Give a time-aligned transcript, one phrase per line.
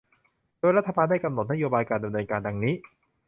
[0.59, 2.73] โดยรัฐบาลได้กำหนดนโยบายการดำเนินการดังนี้